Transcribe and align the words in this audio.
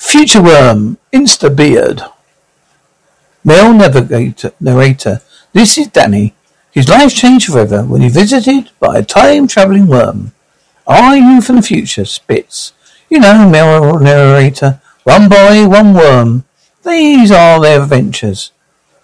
Future 0.00 0.42
Worm, 0.42 0.96
Insta 1.12 1.54
Beard. 1.54 2.02
Male 3.44 3.74
narrator. 4.58 5.20
This 5.52 5.76
is 5.76 5.88
Danny. 5.88 6.34
His 6.72 6.88
life 6.88 7.14
changed 7.14 7.52
forever 7.52 7.84
when 7.84 8.00
he 8.00 8.08
visited 8.08 8.70
by 8.80 8.96
a 8.96 9.04
time 9.04 9.46
traveling 9.46 9.86
worm. 9.86 10.32
Are 10.86 11.16
you 11.16 11.42
from 11.42 11.56
the 11.56 11.62
future, 11.62 12.06
Spitz? 12.06 12.72
You 13.10 13.20
know, 13.20 13.46
male 13.46 14.00
narrator. 14.00 14.80
One 15.04 15.28
boy, 15.28 15.68
one 15.68 15.92
worm. 15.92 16.44
These 16.82 17.30
are 17.30 17.60
their 17.60 17.82
adventures. 17.82 18.52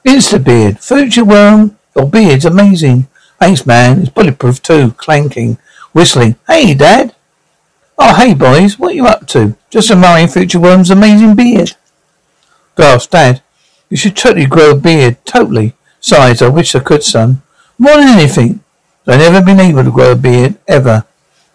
Insta 0.03 0.43
Beard, 0.43 0.81
future 0.81 1.27
worm. 1.27 1.77
Your 1.95 2.09
beard's 2.09 2.47
amazing. 2.47 3.07
Thanks, 3.39 3.67
man. 3.67 4.01
It's 4.01 4.09
bulletproof 4.09 4.63
too. 4.63 4.93
Clanking, 4.93 5.59
whistling. 5.93 6.37
Hey, 6.49 6.73
Dad. 6.73 7.15
Oh, 7.99 8.15
hey 8.15 8.35
boys, 8.35 8.79
what 8.79 8.95
you 8.95 9.07
up 9.07 9.27
to? 9.29 9.57
Just 9.71 9.91
admiring 9.91 10.29
Future 10.29 10.61
Worm's 10.61 10.91
amazing 10.91 11.35
beard. 11.35 11.77
Gosh, 12.75 13.07
Dad, 13.07 13.43
you 13.89 13.97
should 13.97 14.15
totally 14.15 14.45
grow 14.45 14.73
a 14.73 14.77
beard, 14.77 15.25
totally. 15.25 15.75
Besides, 16.01 16.43
I 16.43 16.49
wish 16.49 16.75
I 16.75 16.81
could, 16.81 17.03
son. 17.03 17.41
More 17.79 17.97
than 17.97 18.09
anything, 18.09 18.63
I've 19.07 19.19
never 19.19 19.43
been 19.43 19.61
able 19.61 19.83
to 19.83 19.91
grow 19.91 20.13
a 20.13 20.17
beard, 20.17 20.57
ever. 20.69 21.07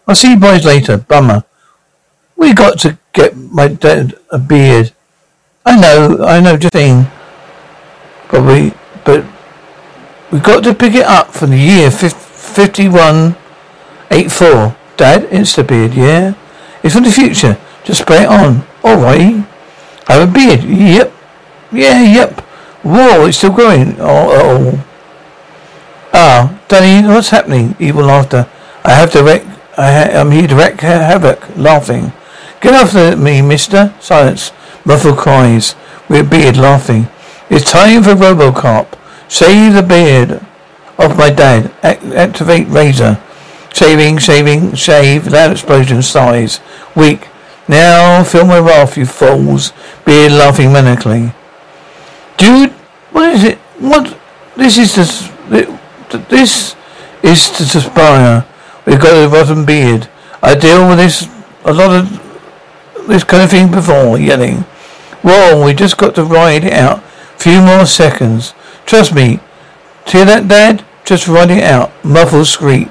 I'll 0.08 0.16
see 0.16 0.32
you 0.32 0.40
boys 0.40 0.66
later, 0.66 0.98
bummer. 0.98 1.44
We 2.36 2.54
got 2.54 2.80
to 2.80 2.98
get 3.14 3.38
my 3.38 3.68
dad 3.68 4.16
a 4.32 4.40
beard. 4.40 4.94
I 5.64 5.80
know, 5.80 6.26
I 6.26 6.40
know, 6.40 6.58
just 6.58 6.74
thing. 6.74 7.06
But 8.32 8.44
we, 8.44 8.74
but 9.06 9.26
we 10.32 10.40
got 10.40 10.64
to 10.64 10.74
pick 10.74 10.96
it 10.96 11.06
up 11.06 11.28
for 11.28 11.46
the 11.46 11.58
year 11.58 11.92
51, 11.92 13.36
84. 14.10 14.76
Dad, 15.02 15.24
Instabeard, 15.34 15.96
yeah? 15.98 16.36
It's 16.84 16.94
from 16.94 17.04
the 17.06 17.12
future. 17.12 17.58
Just 17.84 18.02
spray 18.02 18.22
it 18.22 18.30
on. 18.30 18.62
Alright. 18.86 19.42
I 20.08 20.14
have 20.14 20.30
a 20.30 20.32
beard. 20.32 20.62
Yep. 20.62 21.12
Yeah, 21.72 22.04
yep. 22.04 22.40
Whoa, 22.86 23.26
it's 23.26 23.38
still 23.38 23.50
growing. 23.52 23.96
Oh, 24.00 24.30
oh. 24.30 24.86
Ah, 26.14 26.54
Danny, 26.68 27.08
what's 27.08 27.30
happening? 27.30 27.76
Evil 27.80 28.06
laughter. 28.06 28.48
I 28.84 28.92
have 28.92 29.12
to 29.14 29.24
wreck. 29.24 29.42
I 29.76 29.90
ha- 29.92 30.20
I'm 30.22 30.30
here 30.30 30.48
to 30.48 30.56
wreck 30.56 30.80
ha- 30.82 31.02
havoc. 31.10 31.50
Laughing. 31.58 32.14
Get 32.62 32.76
off 32.76 32.92
the- 32.92 33.18
me, 33.18 33.42
mister. 33.42 33.94
Silence. 34.00 34.52
Muffled 34.86 35.18
cries. 35.18 35.74
With 36.10 36.30
beard 36.30 36.58
laughing. 36.58 37.08
It's 37.50 37.72
time 37.72 38.04
for 38.04 38.14
Robocop. 38.14 38.86
Save 39.28 39.74
the 39.74 39.82
beard 39.82 40.42
of 41.00 41.18
my 41.18 41.32
dad. 41.32 41.72
Ac- 41.84 42.14
activate 42.16 42.68
razor. 42.70 43.18
Shaving, 43.74 44.18
shaving, 44.18 44.76
shave, 44.76 45.26
That 45.26 45.52
explosion, 45.52 46.02
sighs. 46.02 46.60
Weak. 46.96 47.28
Now 47.68 48.24
feel 48.24 48.46
my 48.46 48.60
wrath, 48.60 48.98
you 48.98 49.06
fools. 49.06 49.72
Beard 50.06 50.34
laughing 50.34 50.70
manically. 50.70 51.34
Dude, 52.38 52.72
what 53.12 53.30
is 53.34 53.44
it? 53.44 53.58
What? 53.80 54.18
This 54.58 54.78
is 54.78 54.96
the. 55.50 55.80
This 56.30 56.76
is 57.24 57.50
to 57.52 57.64
aspire. 57.78 58.46
We've 58.86 59.00
got 59.00 59.14
a 59.14 59.30
rotten 59.30 59.66
beard. 59.66 60.10
I 60.42 60.56
deal 60.56 60.88
with 60.90 60.98
this 60.98 61.30
a 61.64 61.72
lot 61.72 61.92
of 61.92 63.08
this 63.08 63.24
kind 63.24 63.44
of 63.44 63.50
thing 63.50 63.72
before. 63.72 64.18
Yelling. 64.18 64.66
Well, 65.24 65.64
we 65.64 65.74
just 65.74 65.98
got 65.98 66.16
to 66.16 66.24
ride 66.24 66.64
it 66.64 66.74
out. 66.74 67.04
Few 67.38 67.62
more 67.62 67.86
seconds. 67.86 68.54
Trust 68.86 69.14
me. 69.14 69.40
Hear 70.08 70.26
that, 70.26 70.48
Dad? 70.48 70.84
Just 71.06 71.28
ride 71.28 71.52
it 71.52 71.64
out. 71.64 71.92
Muffled 72.04 72.48
screech. 72.48 72.90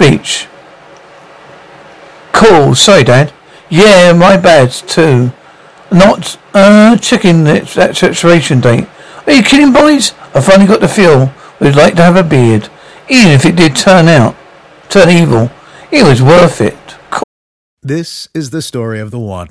Beach. 0.00 0.48
Cool. 2.32 2.74
Sorry, 2.74 3.04
Dad. 3.04 3.34
Yeah, 3.68 4.14
my 4.14 4.38
bad 4.38 4.72
too. 4.72 5.30
Not 5.92 6.38
uh 6.54 6.96
checking 6.96 7.44
that, 7.44 7.66
that 7.68 7.98
saturation 7.98 8.60
date. 8.60 8.88
Are 9.26 9.32
you 9.32 9.42
kidding, 9.42 9.74
boys? 9.74 10.14
I 10.34 10.40
finally 10.40 10.66
got 10.66 10.80
the 10.80 10.88
feel 10.88 11.34
we'd 11.60 11.76
like 11.76 11.96
to 11.96 12.02
have 12.02 12.16
a 12.16 12.24
beard, 12.24 12.70
even 13.10 13.28
if 13.28 13.44
it 13.44 13.56
did 13.56 13.76
turn 13.76 14.08
out 14.08 14.34
turn 14.88 15.10
evil. 15.10 15.50
It 15.92 16.04
was 16.04 16.22
worth 16.22 16.62
it. 16.62 16.78
Cool. 17.10 17.22
This 17.82 18.28
is 18.32 18.50
the 18.50 18.62
story 18.62 19.00
of 19.00 19.10
the 19.10 19.18
one. 19.18 19.48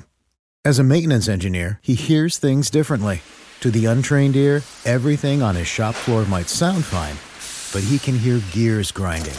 As 0.64 0.80
a 0.80 0.84
maintenance 0.84 1.28
engineer, 1.28 1.78
he 1.80 1.94
hears 1.94 2.38
things 2.38 2.70
differently. 2.70 3.22
To 3.60 3.70
the 3.70 3.86
untrained 3.86 4.34
ear, 4.34 4.62
everything 4.84 5.42
on 5.42 5.54
his 5.54 5.68
shop 5.68 5.94
floor 5.94 6.24
might 6.24 6.48
sound 6.48 6.84
fine, 6.84 7.16
but 7.72 7.88
he 7.88 8.00
can 8.00 8.18
hear 8.18 8.40
gears 8.52 8.90
grinding 8.90 9.36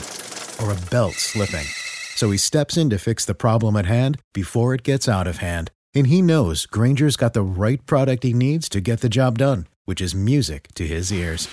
or 0.62 0.72
a 0.72 0.90
belt 0.90 1.14
slipping. 1.14 1.66
So 2.16 2.30
he 2.30 2.38
steps 2.38 2.78
in 2.78 2.90
to 2.92 3.00
fix 3.00 3.26
the 3.26 3.34
problem 3.34 3.76
at 3.76 3.86
hand 3.86 4.20
before 4.34 4.76
it 4.76 4.84
gets 4.84 5.10
out 5.10 5.28
of 5.28 5.38
hand. 5.38 5.72
And 5.96 6.08
he 6.08 6.22
knows 6.22 6.66
Grainger's 6.66 7.18
got 7.18 7.34
the 7.34 7.42
right 7.42 7.84
product 7.86 8.24
he 8.24 8.34
needs 8.34 8.70
to 8.70 8.80
get 8.80 9.02
the 9.02 9.10
job 9.10 9.38
done, 9.38 9.68
which 9.86 10.00
is 10.00 10.14
music 10.14 10.68
to 10.76 10.86
his 10.86 11.12
ears. 11.12 11.48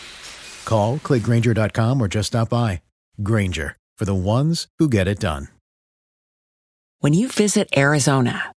Call, 0.64 0.98
clickgrainger.com, 0.98 2.02
or 2.02 2.08
just 2.08 2.28
stop 2.28 2.50
by. 2.50 2.82
Grainger, 3.22 3.76
for 3.96 4.04
the 4.04 4.14
ones 4.14 4.68
who 4.78 4.88
get 4.88 5.08
it 5.08 5.18
done. 5.18 5.48
When 7.00 7.14
you 7.14 7.28
visit 7.28 7.68
Arizona, 7.76 8.52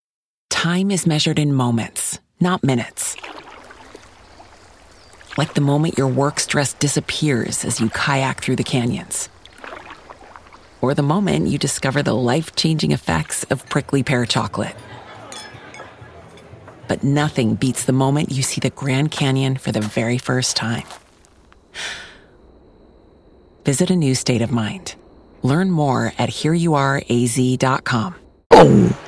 time 0.50 0.90
is 0.90 1.06
measured 1.06 1.38
in 1.38 1.54
moments, 1.54 2.18
not 2.40 2.62
minutes. 2.62 3.16
Like 5.38 5.54
the 5.54 5.60
moment 5.62 5.96
your 5.96 6.08
work 6.08 6.40
stress 6.40 6.74
disappears 6.74 7.64
as 7.64 7.80
you 7.80 7.88
kayak 7.88 8.42
through 8.42 8.56
the 8.56 8.64
canyons 8.64 9.30
or 10.82 10.92
the 10.92 11.02
moment 11.02 11.46
you 11.46 11.56
discover 11.56 12.02
the 12.02 12.14
life 12.14 12.54
changing 12.54 12.90
effects 12.90 13.44
of 13.44 13.66
prickly 13.70 14.02
pear 14.02 14.26
chocolate. 14.26 14.74
But 16.88 17.04
nothing 17.04 17.54
beats 17.54 17.84
the 17.84 17.92
moment 17.92 18.32
you 18.32 18.42
see 18.42 18.60
the 18.60 18.68
Grand 18.68 19.10
Canyon 19.10 19.56
for 19.56 19.72
the 19.72 19.80
very 19.80 20.18
first 20.18 20.56
time. 20.56 20.82
Visit 23.64 23.90
a 23.90 23.96
new 23.96 24.14
state 24.16 24.42
of 24.42 24.50
mind. 24.50 24.96
Learn 25.42 25.70
more 25.70 26.12
at 26.18 26.28
hereyouareaz.com. 26.28 28.16
Oh. 28.50 28.98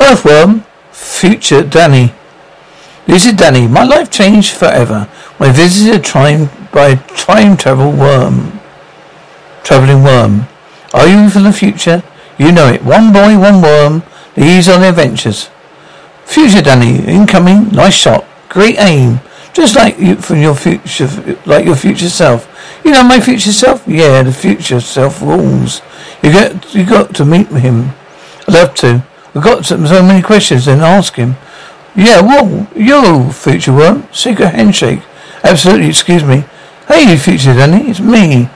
Earthworm, 0.00 0.64
future 0.92 1.62
Danny. 1.62 2.14
This 3.06 3.26
is 3.26 3.32
Danny. 3.32 3.66
My 3.66 3.82
life 3.82 4.10
changed 4.10 4.52
forever 4.52 5.08
when 5.38 5.50
I 5.50 5.52
visited 5.52 6.00
a 6.00 6.02
time 6.02 6.48
by 6.72 6.88
a 6.88 6.96
time 7.16 7.56
travel 7.56 7.90
worm. 7.92 8.60
Traveling 9.62 10.02
worm. 10.02 10.46
Are 10.92 11.06
you 11.06 11.30
from 11.30 11.44
the 11.44 11.52
future? 11.52 12.02
You 12.38 12.52
know 12.52 12.68
it. 12.68 12.82
One 12.82 13.12
boy, 13.12 13.38
one 13.38 13.60
worm. 13.62 14.02
These 14.34 14.68
are 14.68 14.78
the 14.78 14.88
adventures. 14.88 15.50
Future 16.24 16.62
Danny, 16.62 17.04
incoming. 17.06 17.68
Nice 17.70 17.94
shot. 17.94 18.24
Great 18.48 18.78
aim. 18.78 19.20
Just 19.52 19.74
like 19.74 19.98
you 19.98 20.16
from 20.16 20.38
your 20.38 20.54
future, 20.54 21.08
like 21.44 21.64
your 21.64 21.76
future 21.76 22.08
self. 22.08 22.48
You 22.84 22.92
know 22.92 23.02
my 23.02 23.20
future 23.20 23.52
self? 23.52 23.86
Yeah, 23.86 24.22
the 24.22 24.32
future 24.32 24.80
self 24.80 25.20
rules. 25.20 25.82
You 26.22 26.30
get, 26.32 26.74
you 26.74 26.86
got 26.86 27.14
to 27.16 27.24
meet 27.24 27.48
him. 27.48 27.90
I'd 28.46 28.54
love 28.54 28.74
to. 28.76 29.04
I've 29.34 29.42
got 29.42 29.64
so 29.64 29.76
many 29.76 30.22
questions 30.22 30.66
and 30.66 30.80
ask 30.80 31.14
him. 31.16 31.36
Yeah, 31.96 32.20
whoa, 32.22 32.68
yo, 32.76 33.30
future 33.30 33.72
worm. 33.72 34.08
Secret 34.12 34.50
handshake. 34.50 35.00
Absolutely, 35.42 35.88
excuse 35.88 36.22
me. 36.22 36.44
Hey, 36.90 37.16
future 37.16 37.54
Danny, 37.54 37.88
it's 37.88 38.00
me. 38.00 38.48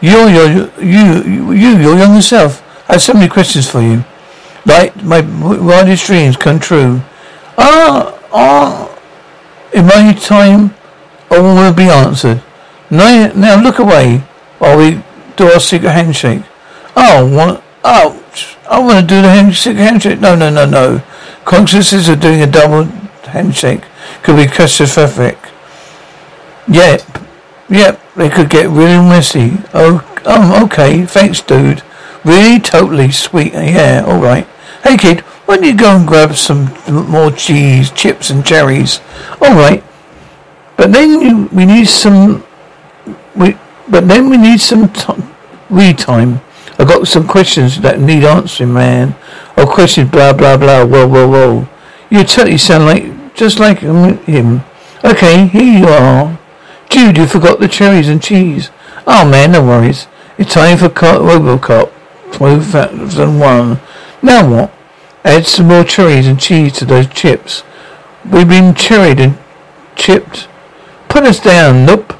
You're 0.00 0.28
your, 0.28 0.50
you, 0.82 1.54
you, 1.54 1.78
your 1.78 1.96
younger 1.96 2.20
self. 2.20 2.60
I 2.88 2.94
have 2.94 3.02
so 3.02 3.14
many 3.14 3.28
questions 3.28 3.70
for 3.70 3.80
you. 3.80 4.04
Like 4.66 4.96
my 5.04 5.20
wildest 5.20 6.06
dreams 6.06 6.36
come 6.36 6.58
true. 6.58 7.00
Ah, 7.56 8.18
ah, 8.32 8.98
in 9.72 9.86
my 9.86 10.12
time, 10.14 10.74
all 11.30 11.42
will 11.54 11.72
be 11.72 11.84
answered. 11.84 12.42
Now, 12.90 13.30
now 13.36 13.62
look 13.62 13.78
away 13.78 14.24
while 14.58 14.76
we 14.76 15.00
do 15.36 15.46
our 15.46 15.60
secret 15.60 15.92
handshake. 15.92 16.42
Oh, 16.96 17.24
what? 17.32 17.62
Oh, 17.84 18.20
I 18.68 18.80
want 18.80 19.08
to 19.08 19.14
do 19.14 19.22
the 19.22 19.52
secret 19.52 19.82
Handshake? 19.82 20.18
No, 20.18 20.34
no, 20.34 20.50
no, 20.50 20.66
no. 20.66 21.02
Consciousness 21.44 22.08
of 22.08 22.18
doing 22.18 22.42
a 22.42 22.46
double 22.48 22.84
handshake 23.30 23.82
could 24.24 24.36
be 24.36 24.46
catastrophic. 24.46 25.38
Yep, 26.66 27.02
yep. 27.70 28.00
They 28.14 28.28
could 28.28 28.50
get 28.50 28.68
really 28.68 28.98
messy. 28.98 29.58
Oh, 29.72 30.04
oh, 30.26 30.64
okay. 30.64 31.06
Thanks, 31.06 31.40
dude. 31.40 31.82
Really, 32.24 32.60
totally 32.60 33.10
sweet. 33.12 33.52
Yeah, 33.52 34.04
all 34.06 34.20
right. 34.20 34.46
Hey, 34.82 34.96
kid. 34.96 35.20
Why 35.46 35.56
don't 35.56 35.64
you 35.64 35.76
go 35.76 35.96
and 35.96 36.06
grab 36.06 36.36
some 36.36 36.72
more 36.88 37.30
cheese, 37.32 37.90
chips, 37.90 38.30
and 38.30 38.44
cherries? 38.44 39.00
All 39.40 39.54
right. 39.54 39.82
But 40.76 40.92
then 40.92 41.20
you, 41.20 41.48
we 41.52 41.66
need 41.66 41.88
some. 41.88 42.44
We, 43.34 43.56
but 43.88 44.08
then 44.08 44.30
we 44.30 44.36
need 44.36 44.60
some 44.60 44.88
t- 44.92 45.12
read 45.68 45.98
time. 45.98 46.40
I 46.78 46.84
got 46.84 47.06
some 47.06 47.26
questions 47.26 47.80
that 47.82 48.00
need 48.00 48.24
answering, 48.24 48.72
man. 48.72 49.14
Oh, 49.56 49.66
questions, 49.66 50.10
blah 50.10 50.32
blah 50.32 50.56
blah. 50.56 50.86
Whoa, 50.86 51.06
whoa, 51.06 51.28
whoa. 51.28 51.68
You 52.08 52.24
totally 52.24 52.56
sound 52.56 52.86
like 52.86 53.34
just 53.34 53.58
like 53.58 53.82
um, 53.82 54.16
him. 54.24 54.62
Okay, 55.04 55.46
here 55.48 55.80
you 55.80 55.86
are. 55.86 56.39
Jude, 57.00 57.16
you 57.16 57.26
forgot 57.26 57.60
the 57.60 57.66
cherries 57.66 58.10
and 58.10 58.22
cheese. 58.22 58.70
Oh 59.06 59.26
man, 59.26 59.52
no 59.52 59.64
worries. 59.64 60.06
It's 60.36 60.52
time 60.52 60.76
for 60.76 60.90
Co- 60.90 61.22
Robocop 61.22 61.90
2001. 62.30 63.80
Now 64.22 64.50
what? 64.50 64.70
Add 65.24 65.46
some 65.46 65.68
more 65.68 65.82
cherries 65.82 66.26
and 66.26 66.38
cheese 66.38 66.74
to 66.74 66.84
those 66.84 67.06
chips. 67.06 67.64
We've 68.30 68.46
been 68.46 68.74
cherried 68.74 69.18
and 69.18 69.38
chipped. 69.96 70.46
Put 71.08 71.24
us 71.24 71.40
down, 71.40 71.86
nope. 71.86 72.12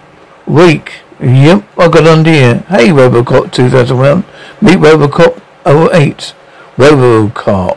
Weak. 0.47 1.03
Yep, 1.21 1.63
I 1.79 1.89
got 1.89 2.07
on 2.07 2.25
here. 2.25 2.61
Hey, 2.71 2.89
Robocop 2.89 3.53
2001. 3.53 4.25
Meet 4.63 4.79
Robocop 4.79 5.43
08. 5.67 6.35
Robocop. 6.79 7.77